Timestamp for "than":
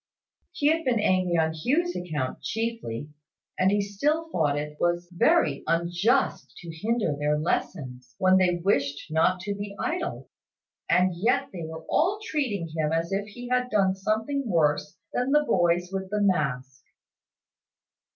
15.13-15.31